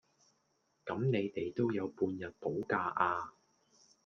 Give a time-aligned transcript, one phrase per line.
[0.83, 3.33] 咁你哋都有半日補假呀